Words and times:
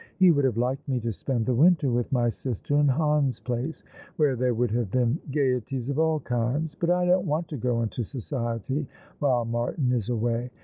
He 0.17 0.31
would 0.31 0.45
have 0.45 0.57
liked 0.57 0.87
me 0.89 0.99
to 1.01 1.13
spend 1.13 1.45
the 1.45 1.53
winter 1.53 1.91
with 1.91 2.11
my 2.11 2.29
sister 2.31 2.75
in 2.77 2.87
Hans 2.87 3.39
Place, 3.39 3.83
where 4.15 4.35
there 4.35 4.55
would 4.55 4.71
have 4.71 4.89
been 4.89 5.19
gaieties 5.31 5.89
of 5.89 5.99
all 5.99 6.19
kinds; 6.21 6.73
but 6.73 6.89
I 6.89 7.05
don't 7.05 7.27
want 7.27 7.47
to 7.49 7.57
go 7.57 7.83
into 7.83 8.03
society 8.03 8.87
while 9.19 9.45
Martin 9.45 9.91
is 9.91 10.09
away. 10.09 10.49